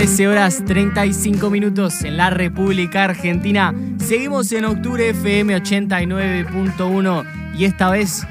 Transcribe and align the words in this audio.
13 0.00 0.28
horas 0.28 0.64
35 0.64 1.50
minutos 1.50 2.04
en 2.04 2.16
la 2.16 2.30
República 2.30 3.04
Argentina. 3.04 3.74
Seguimos 3.98 4.50
en 4.52 4.64
octubre 4.64 5.10
FM 5.10 5.54
89.1 5.54 7.54
y 7.58 7.66
esta 7.66 7.90
vez 7.90 8.26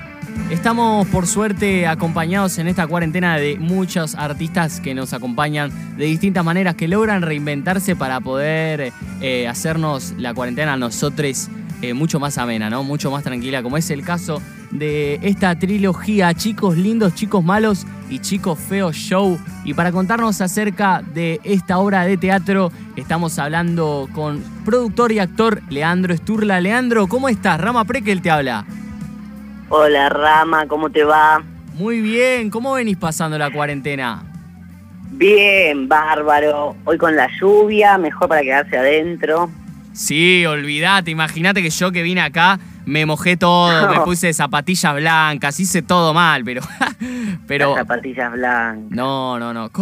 estamos 0.49 1.07
por 1.09 1.27
suerte 1.27 1.85
acompañados 1.85 2.57
en 2.57 2.69
esta 2.69 2.87
cuarentena 2.87 3.37
de 3.37 3.59
muchos 3.59 4.15
artistas 4.15 4.79
que 4.79 4.95
nos 4.95 5.13
acompañan 5.13 5.71
de 5.95 6.05
distintas 6.05 6.43
maneras, 6.43 6.73
que 6.73 6.87
logran 6.87 7.21
reinventarse 7.21 7.95
para 7.95 8.19
poder 8.19 8.91
eh, 9.21 9.47
hacernos 9.47 10.15
la 10.17 10.33
cuarentena 10.33 10.73
a 10.73 10.77
nosotros 10.77 11.51
eh, 11.81 11.93
mucho 11.93 12.19
más 12.19 12.37
amena, 12.37 12.69
¿no? 12.69 12.83
Mucho 12.83 13.09
más 13.11 13.23
tranquila, 13.23 13.63
como 13.63 13.77
es 13.77 13.89
el 13.89 14.03
caso 14.03 14.41
de 14.71 15.19
esta 15.23 15.57
trilogía 15.57 16.33
Chicos 16.33 16.77
Lindos, 16.77 17.15
Chicos 17.15 17.43
Malos 17.43 17.87
y 18.09 18.19
Chicos 18.19 18.59
Feos 18.59 18.95
Show. 18.95 19.39
Y 19.63 19.73
para 19.73 19.91
contarnos 19.91 20.41
acerca 20.41 21.01
de 21.01 21.39
esta 21.43 21.77
obra 21.77 22.03
de 22.03 22.17
teatro, 22.17 22.71
estamos 22.95 23.39
hablando 23.39 24.09
con 24.13 24.43
productor 24.65 25.11
y 25.11 25.19
actor 25.19 25.61
Leandro 25.69 26.13
Esturla. 26.13 26.59
Leandro, 26.59 27.07
¿cómo 27.07 27.29
estás? 27.29 27.59
Rama 27.59 27.85
Prekel 27.85 28.21
te 28.21 28.29
habla. 28.29 28.65
Hola 29.69 30.09
Rama, 30.09 30.67
¿cómo 30.67 30.89
te 30.89 31.03
va? 31.03 31.43
Muy 31.75 32.01
bien, 32.01 32.49
¿cómo 32.49 32.73
venís 32.73 32.97
pasando 32.97 33.37
la 33.37 33.51
cuarentena? 33.51 34.23
Bien, 35.11 35.87
bárbaro. 35.87 36.75
Hoy 36.85 36.97
con 36.97 37.15
la 37.15 37.29
lluvia, 37.39 37.97
mejor 37.97 38.27
para 38.27 38.41
quedarse 38.41 38.77
adentro. 38.77 39.49
Sí, 39.93 40.45
olvídate, 40.45 41.11
imagínate 41.11 41.61
que 41.61 41.69
yo 41.69 41.91
que 41.91 42.03
vine 42.03 42.21
acá 42.21 42.59
me 42.85 43.05
mojé 43.05 43.37
todo, 43.37 43.87
me 43.89 43.99
puse 44.01 44.33
zapatillas 44.33 44.95
blancas, 44.95 45.59
hice 45.59 45.81
todo 45.81 46.13
mal, 46.13 46.43
pero... 46.43 46.61
pero 47.47 47.75
zapatillas 47.75 48.31
blancas. 48.31 48.89
No, 48.89 49.39
no, 49.39 49.53
no. 49.53 49.69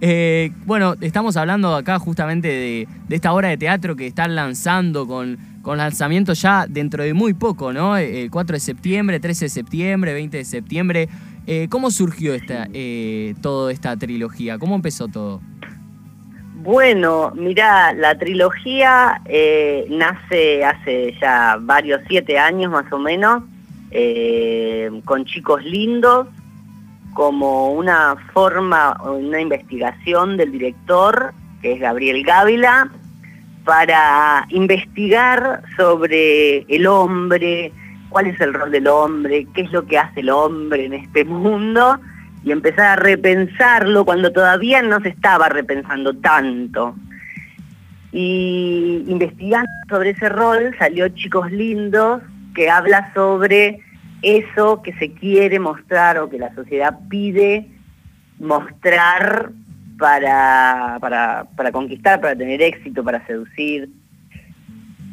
Eh, 0.00 0.52
bueno, 0.66 0.96
estamos 1.00 1.36
hablando 1.36 1.74
acá 1.74 1.98
justamente 1.98 2.48
de, 2.48 2.88
esta 3.08 3.32
obra 3.32 3.48
de 3.48 3.56
teatro 3.56 3.96
que 3.96 4.06
están 4.06 4.34
lanzando 4.34 5.06
con, 5.06 5.38
con 5.62 5.78
lanzamiento 5.78 6.34
ya 6.34 6.66
dentro 6.68 7.02
de 7.02 7.14
muy 7.14 7.32
poco, 7.32 7.72
¿no? 7.72 7.96
El 7.96 8.30
4 8.30 8.54
de 8.56 8.60
septiembre, 8.60 9.20
13 9.20 9.46
de 9.46 9.48
septiembre, 9.48 10.12
20 10.12 10.36
de 10.36 10.44
septiembre. 10.44 11.08
Eh, 11.46 11.68
¿Cómo 11.70 11.90
surgió 11.90 12.34
esta, 12.34 12.68
eh, 12.72 13.34
toda 13.42 13.72
esta 13.72 13.96
trilogía? 13.96 14.58
¿Cómo 14.58 14.74
empezó 14.74 15.08
todo? 15.08 15.40
Bueno, 16.64 17.30
mira, 17.34 17.92
la 17.92 18.16
trilogía 18.16 19.20
eh, 19.26 19.84
nace 19.90 20.64
hace 20.64 21.14
ya 21.20 21.58
varios, 21.60 22.00
siete 22.08 22.38
años 22.38 22.72
más 22.72 22.90
o 22.90 22.98
menos, 22.98 23.42
eh, 23.90 24.90
con 25.04 25.26
chicos 25.26 25.62
lindos, 25.62 26.26
como 27.12 27.70
una 27.72 28.16
forma, 28.32 28.98
una 29.02 29.42
investigación 29.42 30.38
del 30.38 30.52
director, 30.52 31.34
que 31.60 31.74
es 31.74 31.80
Gabriel 31.80 32.24
Gávila, 32.24 32.90
para 33.66 34.46
investigar 34.48 35.64
sobre 35.76 36.60
el 36.74 36.86
hombre, 36.86 37.72
cuál 38.08 38.28
es 38.28 38.40
el 38.40 38.54
rol 38.54 38.70
del 38.70 38.86
hombre, 38.86 39.46
qué 39.52 39.60
es 39.60 39.70
lo 39.70 39.84
que 39.84 39.98
hace 39.98 40.20
el 40.20 40.30
hombre 40.30 40.86
en 40.86 40.94
este 40.94 41.24
mundo, 41.26 42.00
y 42.44 42.52
empezar 42.52 42.86
a 42.86 42.96
repensarlo 42.96 44.04
cuando 44.04 44.30
todavía 44.30 44.82
no 44.82 45.00
se 45.00 45.08
estaba 45.08 45.48
repensando 45.48 46.14
tanto. 46.14 46.94
Y 48.12 49.02
investigando 49.08 49.70
sobre 49.88 50.10
ese 50.10 50.28
rol 50.28 50.74
salió 50.78 51.08
Chicos 51.08 51.50
Lindos, 51.50 52.22
que 52.54 52.70
habla 52.70 53.12
sobre 53.14 53.80
eso 54.22 54.82
que 54.82 54.92
se 54.94 55.12
quiere 55.12 55.58
mostrar 55.58 56.18
o 56.18 56.28
que 56.28 56.38
la 56.38 56.54
sociedad 56.54 56.98
pide 57.08 57.66
mostrar 58.38 59.50
para, 59.98 60.98
para, 61.00 61.46
para 61.56 61.72
conquistar, 61.72 62.20
para 62.20 62.36
tener 62.36 62.60
éxito, 62.60 63.02
para 63.02 63.26
seducir. 63.26 63.88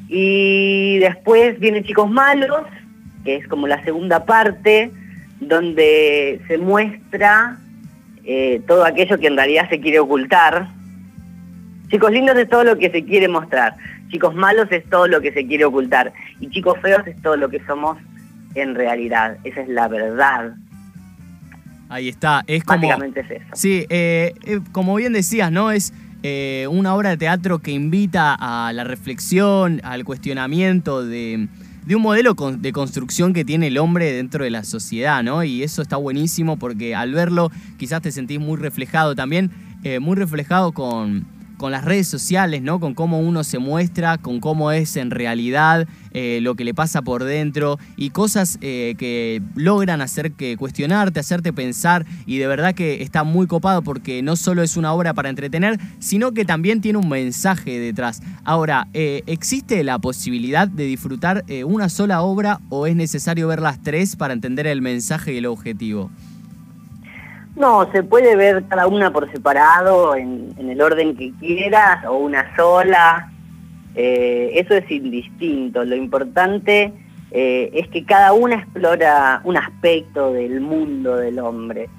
Y 0.10 1.00
después 1.00 1.58
viene 1.60 1.84
Chicos 1.84 2.10
Malos, 2.10 2.66
que 3.24 3.38
es 3.38 3.48
como 3.48 3.68
la 3.68 3.82
segunda 3.84 4.26
parte, 4.26 4.92
donde 5.42 6.40
se 6.48 6.58
muestra 6.58 7.58
eh, 8.24 8.62
todo 8.68 8.86
aquello 8.86 9.18
que 9.18 9.28
en 9.28 9.36
realidad 9.36 9.68
se 9.70 9.82
quiere 9.82 10.00
ocultar. 10.00 10.70
Chicos 11.90 12.12
lindos 12.12 12.38
es 12.38 12.48
todo 12.48 12.64
lo 12.64 12.78
que 12.78 12.90
se 12.90 13.04
quiere 13.04 13.28
mostrar, 13.28 13.76
chicos 14.10 14.34
malos 14.34 14.68
es 14.72 14.88
todo 14.90 15.08
lo 15.08 15.20
que 15.20 15.34
se 15.34 15.46
quiere 15.46 15.66
ocultar 15.66 16.14
y 16.40 16.50
chicos 16.50 16.80
feos 16.82 17.06
es 17.06 17.22
todo 17.22 17.36
lo 17.36 17.50
que 17.50 17.60
somos 17.66 17.98
en 18.56 18.76
realidad. 18.76 19.38
Esa 19.44 19.62
es 19.62 19.68
la 19.68 19.90
verdad. 19.90 20.54
Ahí 21.90 22.08
está, 22.08 22.44
es 22.48 22.64
como... 22.64 22.88
Básicamente 22.88 23.20
es 23.22 23.32
eso. 23.32 23.46
Sí, 23.54 23.86
eh, 23.90 24.34
eh, 24.46 24.62
como 24.72 24.96
bien 24.96 25.12
decías, 25.12 25.52
¿no? 25.52 25.72
Es 25.72 25.94
una 26.70 26.94
obra 26.96 27.10
de 27.10 27.18
teatro 27.18 27.60
que 27.60 27.72
invita 27.72 28.38
a 28.40 28.72
la 28.74 28.84
reflexión, 28.84 29.82
al 29.84 30.06
cuestionamiento 30.06 31.04
de 31.04 31.48
de 31.86 31.96
un 31.96 32.02
modelo 32.02 32.36
de 32.36 32.72
construcción 32.72 33.34
que 33.34 33.44
tiene 33.44 33.68
el 33.68 33.78
hombre 33.78 34.12
dentro 34.12 34.44
de 34.44 34.52
la 34.52 34.64
sociedad, 34.64 35.24
¿no? 35.24 35.44
Y 35.44 35.64
eso 35.64 35.82
está 35.82 35.98
buenísimo 35.98 36.58
porque 36.58 36.96
al 36.96 37.14
verlo 37.14 37.52
quizás 37.78 38.02
te 38.02 38.12
sentís 38.12 38.40
muy 38.40 38.58
reflejado 38.58 39.16
también, 39.16 39.52
eh, 39.84 40.00
muy 40.00 40.16
reflejado 40.16 40.72
con 40.74 41.26
con 41.62 41.72
las 41.72 41.86
redes 41.86 42.08
sociales, 42.08 42.64
¿no? 42.64 42.80
Con 42.80 42.96
cómo 42.96 43.20
uno 43.20 43.44
se 43.44 43.60
muestra, 43.60 44.18
con 44.18 44.40
cómo 44.40 44.72
es 44.72 44.98
en 44.98 45.12
realidad 45.12 45.88
eh, 46.12 46.40
lo 46.42 46.56
que 46.56 46.64
le 46.64 46.74
pasa 46.74 47.04
por 47.04 47.24
dentro 47.24 47.78
y 47.96 48.10
cosas 48.10 48.58
eh, 48.62 48.96
que 48.98 49.44
logran 49.54 50.02
hacer 50.02 50.32
que 50.32 50.58
cuestionarte, 50.58 51.20
hacerte 51.20 51.54
pensar 51.54 52.04
y 52.26 52.40
de 52.40 52.48
verdad 52.48 52.74
que 52.74 53.04
está 53.04 53.24
muy 53.24 53.46
copado 53.46 53.84
porque 53.84 54.24
no 54.24 54.38
solo 54.38 54.64
es 54.64 54.76
una 54.76 54.92
obra 54.92 55.14
para 55.14 55.30
entretener, 55.30 55.80
sino 56.00 56.32
que 56.32 56.46
también 56.46 56.82
tiene 56.82 56.98
un 56.98 57.10
mensaje 57.10 57.78
detrás. 57.78 58.24
Ahora, 58.44 58.88
eh, 58.96 59.22
¿existe 59.28 59.84
la 59.84 60.00
posibilidad 60.00 60.68
de 60.68 60.86
disfrutar 60.86 61.46
una 61.64 61.90
sola 61.90 62.24
obra 62.24 62.60
o 62.70 62.88
es 62.88 62.96
necesario 62.96 63.48
ver 63.48 63.62
las 63.62 63.84
tres 63.84 64.16
para 64.16 64.34
entender 64.34 64.66
el 64.66 64.82
mensaje 64.82 65.36
y 65.36 65.38
el 65.38 65.46
objetivo? 65.46 66.10
No, 67.56 67.92
se 67.92 68.04
puede 68.04 68.36
ver 68.36 68.64
cada 68.68 68.88
una 68.88 69.12
por 69.12 69.30
separado, 69.32 70.16
en, 70.16 70.54
el 70.58 70.82
orden 70.82 71.16
que 71.16 71.32
quieras, 71.40 72.06
o 72.06 72.18
una 72.18 72.56
sola. 72.56 73.32
Eh, 73.96 74.52
eso 74.56 74.74
es 74.74 74.90
indistinto. 74.90 75.84
Lo 75.84 75.96
importante 75.96 76.94
eh, 77.32 77.70
es 77.74 77.88
que 77.90 78.06
cada 78.06 78.34
una 78.34 78.56
explora 78.56 79.42
un 79.44 79.58
aspecto 79.58 80.32
del 80.32 80.62
mundo 80.62 81.18
del 81.18 81.40
hombre. 81.40 81.90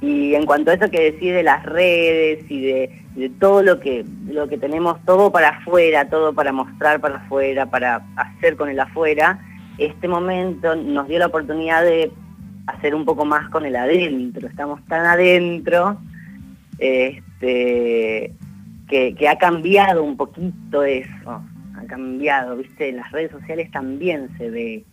Y 0.00 0.34
en 0.34 0.44
cuanto 0.44 0.70
a 0.70 0.74
eso 0.74 0.90
que 0.90 1.12
decís 1.12 1.32
de 1.32 1.42
las 1.42 1.64
redes 1.64 2.44
y 2.50 2.60
de, 2.60 3.30
todo 3.38 3.62
lo 3.62 3.80
que, 3.80 4.04
lo 4.26 4.48
que 4.48 4.58
tenemos, 4.58 5.02
todo 5.04 5.30
para 5.30 5.50
afuera, 5.50 6.08
todo 6.08 6.34
para 6.34 6.52
mostrar 6.52 7.00
para 7.00 7.16
afuera, 7.16 7.66
para 7.66 8.04
hacer 8.16 8.56
con 8.56 8.68
el 8.68 8.78
afuera, 8.78 9.38
este 9.78 10.08
momento 10.08 10.76
nos 10.76 11.08
dio 11.08 11.18
la 11.18 11.26
oportunidad 11.26 11.82
de 11.82 12.12
hacer 12.66 12.94
un 12.94 13.04
poco 13.04 13.24
más 13.24 13.50
con 13.50 13.64
el 13.64 13.76
adentro, 13.76 14.48
estamos 14.48 14.84
tan 14.86 15.04
adentro 15.04 15.98
este, 16.78 18.32
que, 18.88 19.28
ha 19.28 19.38
cambiado 19.38 20.02
un 20.02 20.16
poquito 20.16 20.82
eso, 20.82 21.42
ha 21.76 21.86
cambiado, 21.86 22.56
viste, 22.56 22.88
en 22.88 22.96
las 22.96 23.10
redes 23.12 23.30
sociales 23.30 23.70
también 23.70 24.28
se 24.38 24.50
ve 24.50 24.84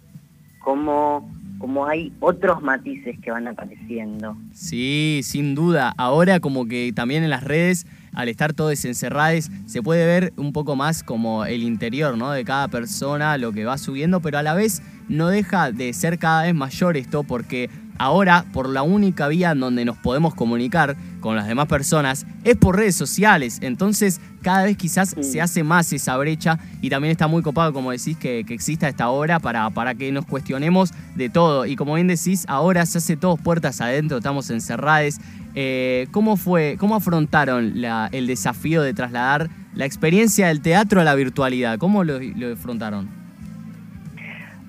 cómo, 0.59 1.31
cómo 1.59 1.87
hay 1.87 2.11
otros 2.19 2.61
matices 2.61 3.17
que 3.19 3.31
van 3.31 3.47
apareciendo. 3.47 4.35
Sí, 4.53 5.21
sin 5.23 5.55
duda, 5.55 5.93
ahora 5.97 6.39
como 6.39 6.67
que 6.67 6.91
también 6.93 7.23
en 7.23 7.29
las 7.29 7.43
redes 7.43 7.85
al 8.13 8.29
estar 8.29 8.53
todos 8.53 8.83
encerrados, 8.85 9.49
se 9.65 9.81
puede 9.81 10.05
ver 10.05 10.33
un 10.35 10.53
poco 10.53 10.75
más 10.75 11.03
como 11.03 11.45
el 11.45 11.63
interior 11.63 12.17
¿no? 12.17 12.31
de 12.31 12.43
cada 12.43 12.67
persona, 12.67 13.37
lo 13.37 13.51
que 13.51 13.65
va 13.65 13.77
subiendo, 13.77 14.19
pero 14.19 14.37
a 14.37 14.43
la 14.43 14.53
vez 14.53 14.81
no 15.11 15.27
deja 15.27 15.71
de 15.71 15.93
ser 15.93 16.17
cada 16.17 16.43
vez 16.43 16.55
mayor 16.55 16.97
esto 16.97 17.23
porque 17.23 17.69
ahora 17.97 18.45
por 18.53 18.69
la 18.69 18.81
única 18.81 19.27
vía 19.27 19.51
en 19.51 19.59
donde 19.59 19.85
nos 19.85 19.97
podemos 19.97 20.33
comunicar 20.33 20.95
con 21.19 21.35
las 21.35 21.47
demás 21.47 21.67
personas 21.67 22.25
es 22.43 22.55
por 22.55 22.77
redes 22.77 22.95
sociales. 22.95 23.59
Entonces 23.61 24.21
cada 24.41 24.63
vez 24.63 24.77
quizás 24.77 25.15
se 25.19 25.41
hace 25.41 25.63
más 25.63 25.91
esa 25.93 26.17
brecha 26.17 26.57
y 26.81 26.89
también 26.89 27.11
está 27.11 27.27
muy 27.27 27.43
copado, 27.43 27.73
como 27.73 27.91
decís, 27.91 28.17
que, 28.17 28.39
exista 28.39 28.87
esta 28.87 29.09
obra 29.09 29.39
para, 29.39 29.69
para 29.69 29.93
que 29.93 30.11
nos 30.11 30.25
cuestionemos 30.25 30.91
de 31.15 31.29
todo. 31.29 31.65
Y 31.65 31.75
como 31.75 31.93
bien 31.93 32.07
decís, 32.07 32.45
ahora 32.47 32.85
se 32.85 32.97
hace 32.97 33.17
todos 33.17 33.39
puertas 33.39 33.81
adentro, 33.81 34.17
estamos 34.17 34.49
encerrados. 34.49 35.17
Eh, 35.53 36.07
¿Cómo 36.11 36.37
fue, 36.37 36.77
cómo 36.79 36.95
afrontaron 36.95 37.75
el 38.11 38.27
desafío 38.27 38.81
de 38.81 38.93
trasladar 38.93 39.49
la 39.75 39.85
experiencia 39.85 40.47
del 40.47 40.61
teatro 40.61 41.01
a 41.01 41.03
la 41.03 41.13
virtualidad? 41.13 41.77
¿Cómo 41.77 42.03
lo, 42.03 42.19
lo 42.19 42.53
afrontaron? 42.53 43.20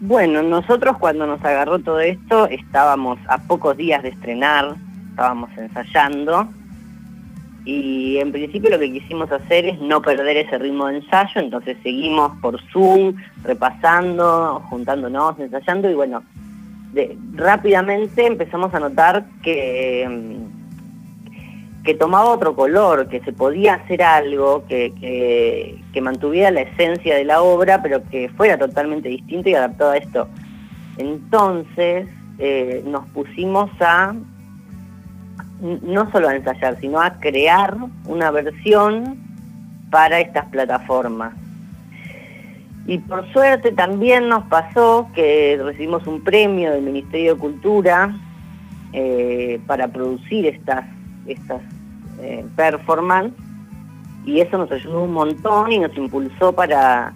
Bueno, 0.04 0.43
nosotros 0.43 0.96
cuando 0.99 1.28
nos 1.28 1.44
agarró 1.44 1.78
todo 1.78 2.00
esto 2.00 2.49
estábamos 2.49 3.20
a 3.28 3.38
pocos 3.38 3.76
días 3.76 4.02
de 4.02 4.08
estrenar, 4.08 4.75
estábamos 5.10 5.49
ensayando 5.56 6.49
y 7.64 8.16
en 8.16 8.32
principio 8.32 8.70
lo 8.70 8.81
que 8.81 8.93
quisimos 8.93 9.31
hacer 9.31 9.64
es 9.64 9.81
no 9.81 10.02
perder 10.02 10.38
ese 10.38 10.58
ritmo 10.58 10.88
de 10.88 10.96
ensayo, 10.96 11.40
entonces 11.40 11.76
seguimos 11.84 12.32
por 12.40 12.60
Zoom, 12.72 13.14
repasando, 13.44 14.60
juntándonos, 14.69 15.38
ensayando 15.38 15.88
y 15.88 15.94
bueno, 15.94 16.25
rápidamente 17.34 18.26
empezamos 18.26 18.75
a 18.75 18.81
notar 18.81 19.25
que, 19.40 20.40
que 21.84 21.94
tomaba 21.94 22.31
otro 22.31 22.55
color, 22.55 23.08
que 23.08 23.20
se 23.20 23.32
podía 23.32 23.75
hacer 23.75 24.02
algo 24.02 24.64
que, 24.69 24.93
que, 25.93 26.00
mantuviera 26.00 26.50
la 26.50 26.62
esencia 26.62 27.17
de 27.17 27.25
la 27.25 27.43
obra, 27.43 27.82
pero 27.82 28.02
que 28.08 28.29
fuera 28.31 28.56
totalmente 28.58 29.08
distinto 29.08 29.49
y 29.49 29.55
adaptado 29.55 29.90
a 29.90 29.96
esto. 29.96 30.29
Entonces 30.99 32.08
eh, 32.38 32.82
nos 32.87 33.06
pusimos 33.08 33.70
a, 33.81 34.14
no 35.61 36.11
solo 36.12 36.29
a 36.29 36.37
ensayar, 36.37 36.79
sino 36.81 37.00
a 37.00 37.19
crear 37.19 37.76
una 38.06 38.31
versión 38.31 39.19
para 39.90 40.20
estas 40.20 40.46
plataformas. 40.46 41.34
Y 42.87 42.99
por 42.99 43.31
suerte 43.32 43.70
también 43.73 44.29
nos 44.29 44.44
pasó 44.44 45.08
que 45.14 45.61
recibimos 45.62 46.06
un 46.06 46.23
premio 46.23 46.73
del 46.73 46.82
Ministerio 46.82 47.34
de 47.34 47.40
Cultura 47.40 48.17
eh, 48.93 49.61
para 49.67 49.88
producir 49.88 50.46
estas, 50.46 50.84
estas 51.26 51.62
eh, 52.20 52.44
performances 52.56 53.38
y 54.24 54.40
eso 54.40 54.58
nos 54.58 54.70
ayudó 54.70 55.04
un 55.04 55.12
montón 55.12 55.72
y 55.72 55.78
nos 55.78 55.96
impulsó 55.96 56.52
para, 56.52 57.12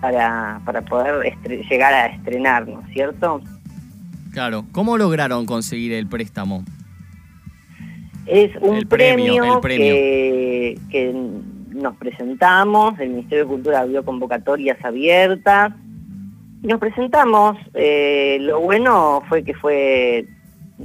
para, 0.00 0.60
poder 0.88 1.36
llegar 1.68 1.92
a 1.92 2.06
estrenarnos, 2.06 2.84
¿cierto? 2.92 3.40
Claro, 4.32 4.64
¿cómo 4.72 4.96
lograron 4.96 5.44
conseguir 5.44 5.92
el 5.92 6.06
préstamo? 6.06 6.64
Es 8.26 8.54
un 8.60 8.82
premio, 8.82 9.60
Que, 9.60 10.78
que 10.88 11.12
nos 11.72 11.96
presentamos, 11.96 12.98
el 13.00 13.10
Ministerio 13.10 13.44
de 13.44 13.50
Cultura 13.50 13.80
abrió 13.80 14.04
convocatorias 14.04 14.78
abiertas 14.84 15.72
y 16.62 16.66
nos 16.66 16.78
presentamos. 16.78 17.56
Eh, 17.74 18.38
lo 18.40 18.60
bueno 18.60 19.22
fue 19.28 19.42
que 19.42 19.54
fue 19.54 20.26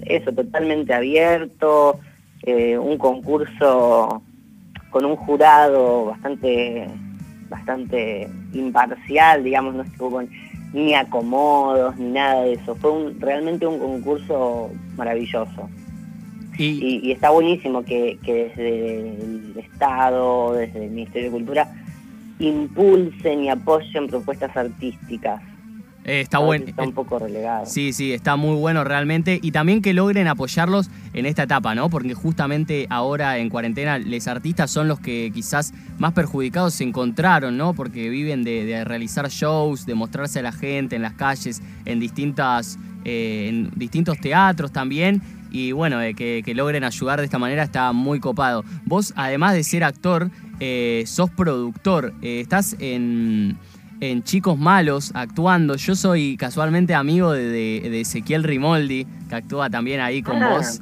eso, 0.05 0.31
totalmente 0.31 0.93
abierto, 0.93 1.99
eh, 2.45 2.77
un 2.77 2.97
concurso 2.97 4.21
con 4.91 5.05
un 5.05 5.15
jurado 5.15 6.05
bastante, 6.05 6.87
bastante 7.49 8.29
imparcial, 8.53 9.43
digamos, 9.43 9.75
no 9.75 9.83
estuvo 9.83 10.21
ni 10.73 10.93
acomodos 10.93 11.97
ni 11.97 12.11
nada 12.11 12.43
de 12.43 12.53
eso. 12.53 12.75
Fue 12.75 13.13
realmente 13.19 13.65
un 13.65 13.79
concurso 13.79 14.69
maravilloso. 14.95 15.69
Y, 16.57 17.11
está 17.11 17.31
buenísimo 17.31 17.83
que, 17.83 18.17
desde 18.23 18.99
el 18.99 19.53
Estado, 19.57 20.53
desde 20.53 20.85
el 20.85 20.91
Ministerio 20.91 21.29
de 21.29 21.37
Cultura, 21.37 21.67
impulsen 22.39 23.43
y 23.43 23.49
apoyen 23.49 24.07
propuestas 24.07 24.55
artísticas. 24.55 25.41
Eh, 26.05 26.21
está 26.21 26.37
bueno. 26.37 26.65
Está 26.67 26.83
un 26.83 26.93
poco 26.93 27.19
relegado. 27.19 27.65
Sí, 27.65 27.91
sí, 27.91 28.13
está 28.13 28.35
muy 28.35 28.55
bueno 28.55 28.83
realmente. 28.83 29.39
Y 29.41 29.51
también 29.51 29.81
que 29.81 29.93
logren 29.93 30.27
apoyarlos 30.27 30.89
en 31.13 31.25
esta 31.25 31.43
etapa, 31.43 31.75
¿no? 31.75 31.89
Porque 31.89 32.13
justamente 32.13 32.87
ahora 32.89 33.37
en 33.39 33.49
cuarentena, 33.49 33.97
los 33.97 34.27
artistas 34.27 34.71
son 34.71 34.87
los 34.87 34.99
que 34.99 35.31
quizás 35.33 35.73
más 35.97 36.13
perjudicados 36.13 36.75
se 36.75 36.83
encontraron, 36.83 37.57
¿no? 37.57 37.73
Porque 37.73 38.09
viven 38.09 38.43
de, 38.43 38.83
realizar 38.85 39.29
shows, 39.29 39.85
de 39.85 39.95
mostrarse 39.95 40.39
a 40.39 40.43
la 40.43 40.51
gente 40.51 40.95
en 40.95 41.01
las 41.01 41.13
calles, 41.13 41.61
en 41.85 41.99
distintas. 41.99 42.77
Eh, 43.07 43.49
en 43.49 43.69
distintos 43.75 44.19
teatros 44.19 44.71
también 44.71 45.21
y 45.55 45.71
bueno, 45.71 46.01
eh, 46.01 46.13
que, 46.13 46.43
logren 46.53 46.83
ayudar 46.83 47.19
de 47.19 47.25
esta 47.25 47.39
manera 47.39 47.63
está 47.63 47.93
muy 47.93 48.19
copado. 48.19 48.65
Vos, 48.83 49.13
además 49.15 49.53
de 49.53 49.63
ser 49.63 49.85
actor, 49.85 50.29
eh, 50.59 51.05
sos 51.07 51.29
productor, 51.29 52.13
eh, 52.21 52.41
estás 52.41 52.75
en, 52.79 53.57
Chicos 54.23 54.57
Malos 54.57 55.11
actuando. 55.13 55.75
Yo 55.75 55.95
soy 55.95 56.37
casualmente 56.37 56.93
amigo 56.93 57.31
de, 57.31 58.01
Ezequiel 58.01 58.43
Rimoldi, 58.43 59.05
que 59.29 59.35
actúa 59.35 59.69
también 59.69 59.99
ahí 59.99 60.21
con 60.21 60.41
ah. 60.41 60.49
vos. 60.49 60.81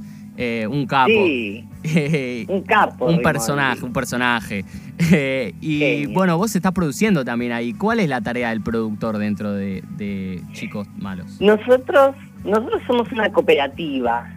un 0.70 0.86
capo. 0.88 1.12
Sí, 1.12 1.66
un 2.50 2.62
capo. 2.64 3.06
un 3.06 3.22
personaje, 3.22 3.84
un 3.84 3.94
personaje. 3.94 4.66
y 5.62 6.06
bueno, 6.08 6.38
vos 6.38 6.56
estás 6.56 6.72
produciendo 6.72 7.24
también 7.24 7.52
ahí. 7.52 7.74
¿Cuál 7.74 8.00
es 8.00 8.10
la 8.10 8.22
tarea 8.22 8.50
del 8.50 8.62
productor 8.62 9.18
dentro 9.18 9.54
de, 9.54 9.84
de 9.98 10.42
Chicos 10.54 10.88
Malos? 10.98 11.40
Nosotros, 11.40 12.16
nosotros 12.44 12.82
somos 12.88 13.12
una 13.12 13.32
cooperativa. 13.32 14.30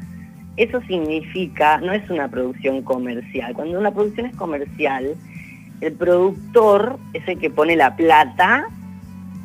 Eso 0.57 0.81
significa, 0.87 1.79
no 1.79 1.93
es 1.93 2.09
una 2.09 2.29
producción 2.29 2.83
comercial. 2.83 3.53
Cuando 3.53 3.79
una 3.79 3.93
producción 3.93 4.27
es 4.27 4.37
comercial, 4.37 5.15
el 5.81 5.93
productor 5.93 6.99
es 7.13 7.27
el 7.29 7.39
que 7.39 7.51
pone 7.51 7.77
la 7.77 7.97
plata 7.97 8.69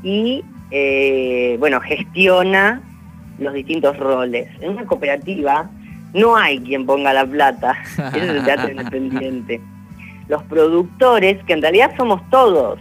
y, 0.03 0.43
eh, 0.71 1.57
bueno, 1.59 1.79
gestiona 1.81 2.81
los 3.39 3.53
distintos 3.53 3.97
roles. 3.97 4.47
En 4.61 4.71
una 4.71 4.85
cooperativa 4.85 5.69
no 6.13 6.35
hay 6.35 6.59
quien 6.59 6.85
ponga 6.85 7.13
la 7.13 7.25
plata, 7.25 7.77
es 8.15 8.23
el 8.23 8.43
teatro 8.43 8.71
independiente. 8.71 9.61
Los 10.27 10.43
productores, 10.43 11.43
que 11.43 11.53
en 11.53 11.61
realidad 11.61 11.91
somos 11.97 12.21
todos, 12.29 12.79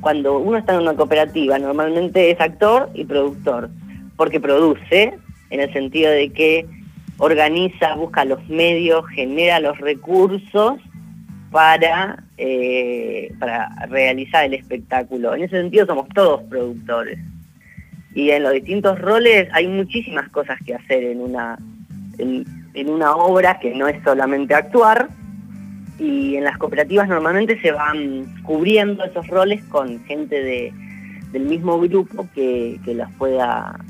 cuando 0.00 0.38
uno 0.38 0.58
está 0.58 0.74
en 0.74 0.82
una 0.82 0.94
cooperativa, 0.94 1.58
normalmente 1.58 2.30
es 2.30 2.40
actor 2.40 2.90
y 2.94 3.04
productor, 3.04 3.70
porque 4.16 4.40
produce, 4.40 5.14
en 5.50 5.60
el 5.60 5.72
sentido 5.72 6.10
de 6.10 6.30
que 6.30 6.66
organiza, 7.18 7.94
busca 7.94 8.24
los 8.24 8.46
medios, 8.48 9.06
genera 9.08 9.58
los 9.60 9.78
recursos 9.78 10.78
para, 11.56 12.22
eh, 12.36 13.32
para 13.38 13.70
realizar 13.88 14.44
el 14.44 14.52
espectáculo. 14.52 15.34
En 15.34 15.44
ese 15.44 15.56
sentido 15.56 15.86
somos 15.86 16.06
todos 16.10 16.42
productores. 16.42 17.18
Y 18.14 18.28
en 18.28 18.42
los 18.42 18.52
distintos 18.52 19.00
roles 19.00 19.48
hay 19.54 19.66
muchísimas 19.66 20.28
cosas 20.28 20.58
que 20.66 20.74
hacer 20.74 21.02
en 21.02 21.18
una, 21.18 21.58
en, 22.18 22.44
una 22.90 23.16
obra 23.16 23.58
que 23.58 23.74
no 23.74 23.88
es 23.88 23.96
solamente 24.04 24.54
actuar. 24.54 25.08
Y 25.98 26.36
en 26.36 26.44
las 26.44 26.58
cooperativas 26.58 27.08
normalmente 27.08 27.58
se 27.62 27.72
van 27.72 28.26
cubriendo 28.42 29.02
esos 29.02 29.26
roles 29.28 29.64
con 29.64 30.04
gente 30.04 30.42
de, 30.42 30.74
del 31.32 31.44
mismo 31.44 31.80
grupo 31.80 32.28
que, 32.34 32.78
que 32.84 32.94
los 32.94 33.10
pueda 33.12 33.80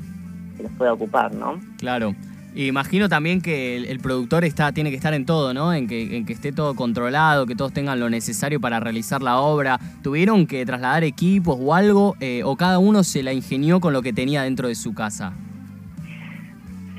los 0.63 0.71
pueda 0.71 0.93
ocupar, 0.93 1.33
¿no? 1.35 1.59
Claro 1.79 2.15
imagino 2.65 3.07
también 3.07 3.41
que 3.41 3.77
el, 3.77 3.99
productor 3.99 4.43
está, 4.43 4.71
tiene 4.71 4.89
que 4.89 4.95
estar 4.95 5.13
en 5.13 5.25
todo, 5.25 5.53
¿no? 5.53 5.73
En 5.73 5.87
que, 5.87 6.17
en 6.17 6.25
que 6.25 6.33
esté 6.33 6.51
todo 6.51 6.75
controlado, 6.75 7.45
que 7.45 7.55
todos 7.55 7.71
tengan 7.71 7.99
lo 7.99 8.09
necesario 8.09 8.59
para 8.59 8.79
realizar 8.79 9.21
la 9.21 9.37
obra. 9.37 9.79
¿Tuvieron 10.01 10.47
que 10.47 10.65
trasladar 10.65 11.03
equipos 11.03 11.57
o 11.59 11.73
algo? 11.73 12.15
Eh, 12.19 12.41
¿O 12.43 12.55
cada 12.55 12.79
uno 12.79 13.03
se 13.03 13.21
la 13.21 13.33
ingenió 13.33 13.79
con 13.79 13.93
lo 13.93 14.01
que 14.01 14.11
tenía 14.13 14.41
dentro 14.41 14.67
de 14.67 14.75
su 14.75 14.93
casa? 14.93 15.33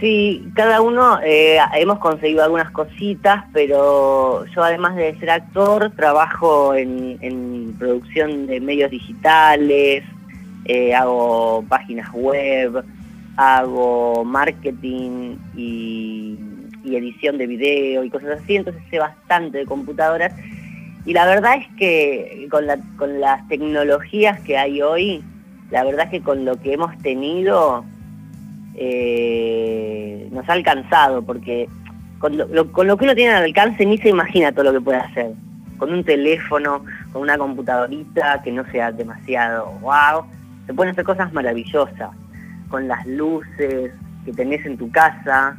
Sí, 0.01 0.49
cada 0.55 0.81
uno 0.81 1.19
eh, 1.25 1.59
hemos 1.75 1.99
conseguido 1.99 2.45
algunas 2.45 2.71
cositas, 2.71 3.45
pero 3.53 4.47
yo 4.47 4.63
además 4.63 4.95
de 4.95 5.19
ser 5.19 5.31
actor, 5.31 5.91
trabajo 5.97 6.73
en, 6.75 7.75
producción 7.77 8.47
de 8.47 8.61
medios 8.61 8.93
digitales, 8.93 10.05
eh, 10.67 10.95
hago 10.95 11.65
páginas 11.69 12.11
web, 12.13 12.85
hago 13.39 14.25
marketing 14.25 15.37
y, 15.57 16.37
edición 16.85 17.37
de 17.37 17.47
video 17.47 18.03
y 18.03 18.09
cosas 18.09 18.41
así, 18.41 18.57
entonces 18.57 18.83
sé 18.91 18.99
bastante 18.99 19.59
de 19.59 19.67
computadoras. 19.67 20.33
Y 21.05 21.13
la 21.13 21.27
verdad 21.27 21.57
es 21.59 21.67
que 21.77 22.49
con, 22.51 22.67
las 23.21 23.49
tecnologías 23.49 24.41
que 24.41 24.57
hay 24.57 24.81
hoy, 24.81 25.23
la 25.71 25.85
verdad 25.85 26.07
es 26.07 26.13
que 26.13 26.21
con 26.23 26.47
lo 26.47 26.57
que 26.57 26.73
hemos 26.73 26.97
tenido 26.99 27.85
eh, 28.75 30.29
nos 30.33 30.49
ha 30.49 30.55
alcanzado, 30.55 31.23
porque 31.23 31.69
con 32.19 32.39
lo, 32.39 32.73
con 32.73 32.87
lo 32.87 32.97
que 32.97 33.05
uno 33.05 33.15
tiene 33.15 33.35
al 33.35 33.45
alcance 33.45 33.85
ni 33.85 33.99
se 33.99 34.09
imagina 34.09 34.51
todo 34.51 34.65
lo 34.65 34.73
que 34.73 34.81
puede 34.81 34.99
hacer. 34.99 35.33
Con 35.77 35.93
un 35.93 36.03
teléfono, 36.05 36.83
con 37.13 37.23
una 37.23 37.37
computadorita 37.37 38.41
que 38.43 38.51
no 38.51 38.65
sea 38.73 38.91
demasiado 38.91 39.67
wow, 39.83 40.25
se 40.67 40.73
pueden 40.73 40.93
hacer 40.93 41.05
cosas 41.05 41.33
maravillosas 41.35 42.11
con 42.69 42.89
las 42.89 43.07
luces 43.07 43.93
que 44.25 44.33
tenés 44.33 44.65
en 44.67 44.77
tu 44.77 44.91
casa. 44.91 45.57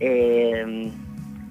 Eh, 0.00 0.90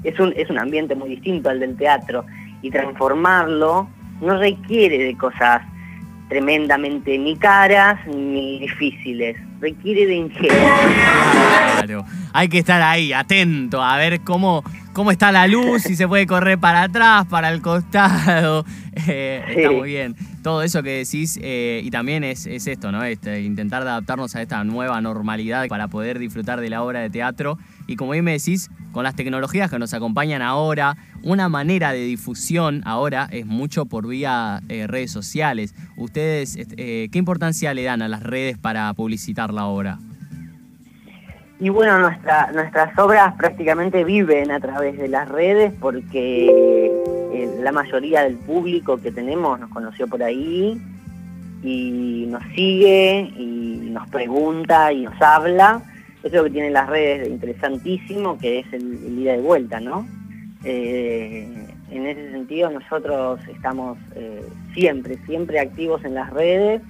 es, 0.04 0.20
un, 0.20 0.34
es 0.36 0.50
un 0.50 0.60
ambiente 0.60 0.96
muy 0.96 1.10
distinto 1.10 1.50
al 1.50 1.60
del 1.60 1.78
teatro 1.78 2.26
y 2.62 2.70
transformarlo 2.70 3.88
no 4.22 4.38
requiere 4.38 4.98
de 4.98 5.18
cosas 5.18 5.62
tremendamente 6.30 7.18
ni 7.18 7.36
caras 7.36 8.00
ni 8.08 8.60
difíciles, 8.60 9.38
requiere 9.60 10.06
de 10.08 10.16
ingenio. 10.16 10.50
Claro, 11.76 12.06
hay 12.32 12.48
que 12.48 12.60
estar 12.60 12.82
ahí, 12.82 13.14
atento, 13.14 13.82
a 13.82 13.98
ver 13.98 14.22
cómo, 14.22 14.64
cómo 14.94 15.12
está 15.12 15.32
la 15.32 15.48
luz, 15.48 15.82
si 15.82 15.96
se 15.96 16.08
puede 16.08 16.26
correr 16.28 16.60
para 16.60 16.84
atrás, 16.84 17.26
para 17.28 17.50
el 17.50 17.62
costado. 17.62 18.66
Eh, 19.08 19.44
está 19.48 19.72
muy 19.72 19.90
bien 19.90 20.16
todo 20.44 20.62
eso 20.62 20.84
que 20.84 20.98
decís, 20.98 21.40
eh, 21.42 21.82
y 21.84 21.90
también 21.90 22.24
es, 22.24 22.46
esto, 22.46 22.92
¿no? 22.92 23.04
Este, 23.04 23.42
intentar 23.42 23.82
adaptarnos 23.82 24.36
a 24.36 24.42
esta 24.42 24.64
nueva 24.66 25.02
normalidad 25.02 25.68
para 25.68 25.88
poder 25.88 26.20
disfrutar 26.20 26.60
de 26.62 26.70
la 26.70 26.84
obra 26.84 27.00
de 27.00 27.10
teatro. 27.10 27.58
Y 27.88 27.96
como 27.96 28.12
bien 28.12 28.26
me 28.26 28.34
decís, 28.34 28.70
con 28.92 29.04
las 29.04 29.16
tecnologías 29.16 29.72
que 29.72 29.80
nos 29.80 29.94
acompañan 29.96 30.42
ahora, 30.42 30.98
una 31.24 31.50
manera 31.50 31.92
de 31.94 32.04
difusión 32.04 32.82
ahora 32.86 33.28
es 33.32 33.46
mucho 33.46 33.86
por 33.86 34.08
vía 34.08 34.62
eh, 34.70 34.86
redes 34.86 35.12
sociales. 35.12 35.74
¿Ustedes 35.98 36.56
qué 36.76 37.10
importancia 37.14 37.74
le 37.74 37.84
dan 37.84 38.02
a 38.02 38.08
las 38.08 38.22
redes 38.22 38.58
para 38.58 38.94
publicitar 38.94 39.54
la 39.54 39.66
obra? 39.66 39.98
Y 41.64 41.70
bueno, 41.70 41.98
nuestra, 41.98 42.52
nuestras 42.52 43.00
obras 43.00 43.36
prácticamente 43.36 44.04
viven 44.04 44.52
a 44.52 44.60
través 44.60 44.98
de 44.98 45.08
las 45.08 45.30
redes 45.30 45.72
porque 45.80 46.48
eh, 47.34 47.58
la 47.62 47.72
mayoría 47.72 48.24
del 48.24 48.36
público 48.36 48.98
que 48.98 49.14
tenemos 49.14 49.58
nos 49.62 49.70
conoció 49.70 50.06
por 50.10 50.22
ahí 50.22 50.78
y 51.64 52.26
nos 52.28 52.44
sigue 52.54 53.32
y 53.38 53.92
nos 53.94 54.10
pregunta 54.10 54.92
y 54.92 55.04
nos 55.04 55.22
habla. 55.22 55.82
Es 56.22 56.34
lo 56.34 56.44
que 56.44 56.50
tienen 56.50 56.74
las 56.74 56.90
redes 56.90 57.30
interesantísimo, 57.30 58.38
que 58.38 58.60
es 58.60 58.74
el, 58.74 59.00
el 59.06 59.20
ida 59.20 59.38
y 59.38 59.40
vuelta, 59.40 59.80
¿no? 59.80 60.06
Eh, 60.66 61.48
en 61.92 62.06
ese 62.06 62.30
sentido 62.32 62.72
nosotros 62.72 63.40
estamos 63.48 63.98
eh, 64.16 64.46
siempre, 64.74 65.18
siempre 65.26 65.62
activos 65.62 66.04
en 66.04 66.16
las 66.16 66.30
redes 66.30 66.82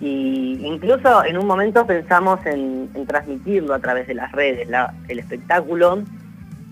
y 0.00 0.58
incluso 0.62 1.24
en 1.24 1.38
un 1.38 1.46
momento 1.46 1.86
pensamos 1.86 2.40
en, 2.44 2.88
transmitirlo 3.06 3.74
a 3.74 3.78
través 3.78 4.06
de 4.06 4.14
las 4.14 4.30
redes, 4.32 4.68
el 5.08 5.18
espectáculo. 5.18 6.02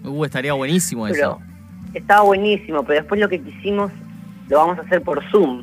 Uh, 0.05 0.25
estaría 0.25 0.53
buenísimo 0.53 1.07
eso. 1.09 1.41
Estaba 1.95 2.23
buenísimo, 2.23 2.83
pero 2.83 3.01
después 3.01 3.21
lo 3.21 3.29
que 3.29 3.41
quisimos 3.41 3.91
lo 4.49 4.59
vamos 4.59 4.79
a 4.79 4.83
hacer 4.83 5.01
por 5.03 5.23
Zoom. 5.31 5.63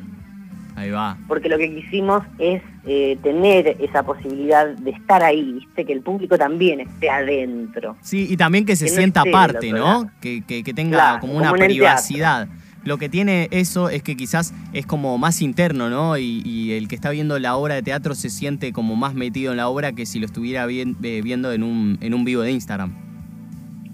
Ahí 0.74 0.90
va. 0.90 1.18
Porque 1.28 1.48
lo 1.48 1.58
que 1.58 1.72
quisimos 1.72 2.22
es 2.38 2.62
eh, 2.86 3.18
tener 3.22 3.76
esa 3.78 4.02
posibilidad 4.02 4.66
de 4.66 4.90
estar 4.90 5.22
ahí, 5.22 5.52
¿viste? 5.52 5.84
que 5.84 5.92
el 5.92 6.00
público 6.00 6.38
también 6.38 6.80
esté 6.80 7.10
adentro. 7.10 7.96
Sí, 8.00 8.26
y 8.28 8.36
también 8.36 8.64
que 8.64 8.74
se 8.74 8.88
sienta 8.88 9.22
parte, 9.30 9.70
¿no? 9.70 10.10
Que, 10.20 10.42
tenga 10.74 11.20
como 11.20 11.34
una 11.34 11.52
privacidad. 11.52 12.48
Lo 12.84 12.98
que 12.98 13.08
tiene 13.08 13.48
eso 13.50 13.88
es 13.88 14.02
que 14.02 14.16
quizás 14.16 14.54
es 14.72 14.86
como 14.86 15.16
más 15.18 15.40
interno, 15.40 15.88
¿no? 15.88 16.18
Y, 16.18 16.72
el 16.72 16.88
que 16.88 16.94
está 16.94 17.10
viendo 17.10 17.38
la 17.38 17.56
obra 17.56 17.74
de 17.74 17.82
teatro 17.82 18.14
se 18.14 18.30
siente 18.30 18.72
como 18.72 18.96
más 18.96 19.14
metido 19.14 19.52
en 19.52 19.58
la 19.58 19.68
obra 19.68 19.92
que 19.92 20.06
si 20.06 20.18
lo 20.18 20.26
estuviera 20.26 20.66
eh, 20.68 21.20
viendo 21.22 21.52
en 21.52 21.62
un, 21.62 21.98
en 22.00 22.14
un 22.14 22.24
vivo 22.24 22.42
de 22.42 22.52
Instagram. 22.52 22.92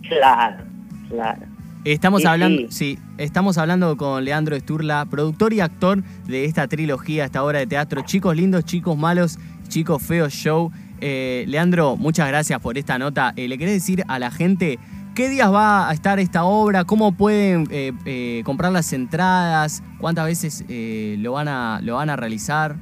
Claro, 0.08 0.64
claro. 1.08 1.46
Estamos 1.84 2.24
hablando, 2.24 2.70
sí. 2.70 2.98
estamos 3.18 3.56
hablando 3.56 3.96
con 3.96 4.24
Leandro 4.24 4.56
Esturla, 4.56 5.06
productor 5.08 5.52
y 5.52 5.60
actor 5.60 6.02
de 6.26 6.44
esta 6.44 6.66
trilogía, 6.66 7.24
esta 7.24 7.42
obra 7.44 7.60
de 7.60 7.66
teatro, 7.66 8.02
Chicos 8.02 8.36
Lindos, 8.36 8.64
Chicos 8.64 8.96
Malos, 8.98 9.38
Chicos 9.68 10.02
Feos 10.02 10.32
Show. 10.32 10.72
Eh, 11.00 11.44
Leandro, 11.46 11.96
muchas 11.96 12.28
gracias 12.28 12.60
por 12.60 12.76
esta 12.76 12.98
nota. 12.98 13.32
Eh, 13.36 13.48
¿Le 13.48 13.56
querés 13.56 13.74
decir 13.74 14.04
a 14.08 14.18
la 14.18 14.30
gente 14.30 14.78
¿Qué 15.18 15.28
días 15.28 15.52
va 15.52 15.90
a 15.90 15.92
estar 15.92 16.20
esta 16.20 16.44
obra? 16.44 16.84
¿Cómo 16.84 17.10
pueden 17.10 17.66
eh, 17.72 17.90
eh, 18.06 18.42
comprar 18.44 18.70
las 18.70 18.92
entradas? 18.92 19.82
¿Cuántas 19.98 20.26
veces 20.26 20.64
eh, 20.68 21.16
lo, 21.18 21.32
van 21.32 21.48
a, 21.48 21.80
lo 21.82 21.96
van 21.96 22.08
a 22.08 22.14
realizar? 22.14 22.76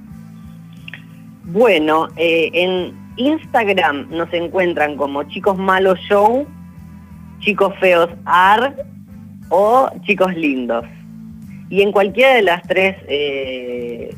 Bueno, 1.45 2.09
en 2.19 2.95
Instagram 3.16 4.11
nos 4.11 4.31
encuentran 4.35 4.99
como 4.99 5.23
Chicos 5.23 5.57
Malos 5.57 5.99
Show, 6.00 6.47
Chicos 7.38 7.73
Feos 7.81 8.11
Art 8.26 8.81
o 9.49 9.88
Chicos 10.02 10.37
Lindos. 10.37 10.85
Y 11.71 11.81
en 11.81 11.90
cualquiera 11.90 12.35
de 12.35 12.43
las 12.43 12.62
tres, 12.64 12.97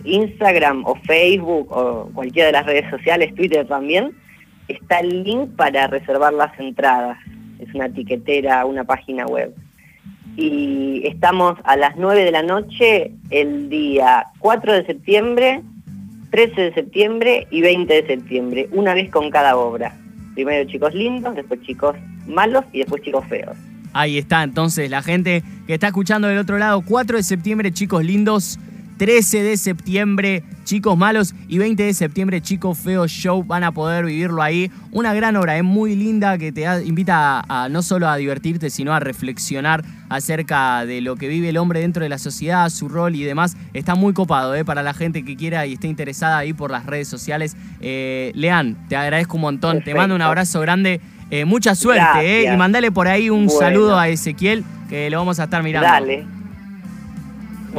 Instagram 0.02 0.84
o 0.86 0.96
Facebook 1.04 1.70
o 1.70 2.10
cualquiera 2.12 2.48
de 2.48 2.52
las 2.52 2.66
redes 2.66 2.90
sociales, 2.90 3.32
Twitter 3.36 3.64
también, 3.68 4.10
está 4.66 4.98
el 4.98 5.22
link 5.22 5.54
para 5.54 5.86
reservar 5.86 6.32
las 6.32 6.58
entradas 6.58 7.16
es 7.58 7.74
una 7.74 7.86
etiquetera, 7.86 8.64
una 8.64 8.84
página 8.84 9.26
web. 9.26 9.54
Y 10.36 11.02
estamos 11.04 11.58
a 11.64 11.76
las 11.76 11.96
9 11.96 12.24
de 12.24 12.30
la 12.30 12.42
noche 12.42 13.12
el 13.30 13.68
día 13.68 14.28
4 14.38 14.72
de 14.72 14.86
septiembre, 14.86 15.62
13 16.30 16.60
de 16.60 16.74
septiembre 16.74 17.46
y 17.50 17.60
20 17.60 18.02
de 18.02 18.06
septiembre, 18.06 18.68
una 18.72 18.94
vez 18.94 19.10
con 19.10 19.30
cada 19.30 19.56
obra. 19.56 19.96
Primero 20.34 20.70
chicos 20.70 20.94
lindos, 20.94 21.34
después 21.34 21.60
chicos 21.62 21.96
malos 22.26 22.64
y 22.72 22.78
después 22.78 23.02
chicos 23.02 23.26
feos. 23.26 23.56
Ahí 23.92 24.18
está 24.18 24.42
entonces 24.42 24.90
la 24.90 25.02
gente 25.02 25.42
que 25.66 25.74
está 25.74 25.88
escuchando 25.88 26.28
del 26.28 26.38
otro 26.38 26.58
lado, 26.58 26.82
4 26.86 27.16
de 27.16 27.22
septiembre 27.22 27.72
chicos 27.72 28.04
lindos, 28.04 28.58
13 28.98 29.44
de 29.44 29.56
septiembre, 29.56 30.42
Chicos 30.64 30.98
Malos 30.98 31.34
y 31.46 31.58
20 31.58 31.84
de 31.84 31.94
septiembre, 31.94 32.40
Chicos 32.42 32.78
Feos 32.78 33.10
Show. 33.10 33.44
Van 33.44 33.64
a 33.64 33.72
poder 33.72 34.04
vivirlo 34.04 34.42
ahí. 34.42 34.70
Una 34.90 35.14
gran 35.14 35.36
obra, 35.36 35.56
es 35.56 35.64
muy 35.64 35.94
linda 35.94 36.36
que 36.36 36.52
te 36.52 36.64
invita 36.84 37.44
a, 37.48 37.68
no 37.68 37.82
solo 37.82 38.08
a 38.08 38.16
divertirte, 38.16 38.68
sino 38.68 38.92
a 38.92 39.00
reflexionar 39.00 39.84
acerca 40.08 40.84
de 40.84 41.00
lo 41.00 41.16
que 41.16 41.28
vive 41.28 41.48
el 41.48 41.56
hombre 41.56 41.80
dentro 41.80 42.02
de 42.02 42.08
la 42.08 42.18
sociedad, 42.18 42.68
su 42.70 42.88
rol 42.88 43.14
y 43.14 43.22
demás. 43.22 43.56
Está 43.72 43.94
muy 43.94 44.12
copado 44.12 44.54
¿eh? 44.54 44.64
para 44.64 44.82
la 44.82 44.94
gente 44.94 45.24
que 45.24 45.36
quiera 45.36 45.64
y 45.64 45.74
esté 45.74 45.86
interesada 45.86 46.38
ahí 46.38 46.52
por 46.52 46.70
las 46.70 46.84
redes 46.84 47.08
sociales. 47.08 47.56
Eh, 47.80 48.32
Lean, 48.34 48.76
te 48.88 48.96
agradezco 48.96 49.36
un 49.36 49.42
montón. 49.42 49.82
Te 49.82 49.94
mando 49.94 50.16
un 50.16 50.22
abrazo 50.22 50.60
grande. 50.60 51.00
Eh, 51.30 51.44
mucha 51.44 51.74
suerte 51.74 52.42
¿eh? 52.42 52.52
y 52.52 52.56
mandale 52.56 52.90
por 52.90 53.06
ahí 53.06 53.28
un 53.30 53.50
saludo 53.50 53.98
a 53.98 54.08
Ezequiel 54.08 54.64
que 54.88 55.10
lo 55.10 55.18
vamos 55.18 55.38
a 55.38 55.44
estar 55.44 55.62
mirando. 55.62 55.88
Dale. 55.88 56.37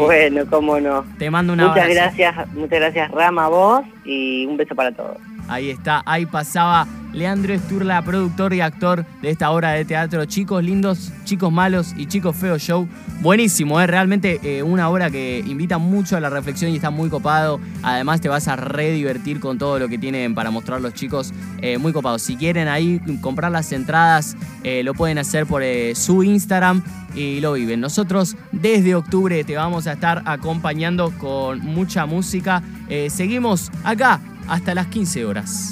Bueno, 0.06 0.46
cómo 0.50 0.79
no. 0.79 1.06
Te 1.18 1.29
mando 1.29 1.53
un 1.53 1.60
muchas 1.60 1.88
Gracias, 1.89 2.48
muchas 2.53 2.79
gracias 2.79 3.12
Rama 3.12 3.46
a 3.46 3.50
vos 3.50 3.84
y 4.06 4.46
un 4.46 4.58
beso 4.58 4.75
para 4.75 4.91
todos. 4.91 5.18
Ahí 5.50 5.72
está, 5.72 6.03
ahí 6.06 6.27
pasaba 6.27 6.88
Leandro 7.12 7.56
Esturla, 7.56 8.03
productor 8.03 8.53
y 8.53 8.62
actor 8.62 9.03
de 9.20 9.32
esta 9.32 9.50
obra 9.50 9.72
de 9.72 9.84
teatro 9.84 10.24
Chicos 10.25 10.63
Lindos, 10.63 11.12
Chicos 11.24 11.51
Malos 11.51 11.96
y 11.98 12.06
Chicos 12.06 12.36
Feos 12.36 12.62
Show. 12.62 12.88
Buenísimo, 13.22 13.79
es 13.79 13.86
¿eh? 13.86 13.88
realmente 13.88 14.39
eh, 14.44 14.62
una 14.62 14.89
obra 14.89 15.10
que 15.10 15.44
invita 15.46 15.79
mucho 15.79 16.18
a 16.18 16.20
la 16.20 16.29
reflexión 16.29 16.72
y 16.72 16.75
está 16.75 16.91
muy 16.91 17.10
copado. 17.10 17.60
Además 17.82 18.22
te 18.22 18.29
vas 18.29 18.48
a 18.48 18.58
re 18.58 18.91
divertir 18.91 19.39
con 19.39 19.58
todo 19.58 19.79
lo 19.79 19.89
que 19.89 19.98
tienen 19.98 20.36
para 20.36 20.51
mostrar 20.51 20.82
los 20.82 20.94
chicos. 20.94 21.34
Eh, 21.63 21.79
muy 21.79 21.94
copado. 21.94 22.20
Si 22.20 22.38
quieren 22.38 22.68
ahí 22.68 23.01
comprar 23.20 23.51
las 23.51 23.72
entradas, 23.72 24.38
lo 24.84 24.94
pueden 24.94 25.18
hacer 25.18 25.48
por 25.48 25.63
su 25.96 26.24
Instagram 26.24 26.84
y 27.15 27.39
lo 27.39 27.53
viven. 27.53 27.82
Nosotros 27.82 28.36
desde 28.51 28.94
octubre 28.94 29.44
te 29.44 29.56
vamos 29.56 29.88
a 29.88 29.94
estar 29.94 30.22
acompañando 30.25 31.12
con 31.18 31.60
mucha 31.60 32.06
música. 32.06 32.62
seguimos 33.10 33.72
acá 33.84 34.20
hasta 34.50 34.74
las 34.74 34.88
15 34.88 35.25
horas. 35.25 35.68